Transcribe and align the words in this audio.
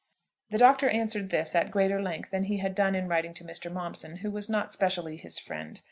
The 0.49 0.57
Doctor 0.57 0.89
answered 0.89 1.29
this 1.29 1.53
at 1.53 1.69
greater 1.69 2.01
length 2.01 2.31
than 2.31 2.45
he 2.45 2.57
had 2.57 2.73
done 2.73 2.95
in 2.95 3.07
writing 3.07 3.35
to 3.35 3.43
Mr. 3.43 3.71
Momson, 3.71 4.21
who 4.21 4.31
was 4.31 4.49
not 4.49 4.73
specially 4.73 5.15
his 5.15 5.37
friend. 5.37 5.79